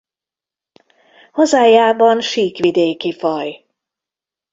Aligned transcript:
Hazájában 1.31 2.21
síkvidéki 2.21 3.13
faj. 3.13 3.65